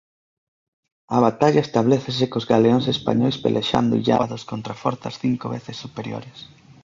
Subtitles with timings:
[1.15, 6.37] A batalla establécese cos galeóns españois pelexando illados contra forzas cinco veces superiores.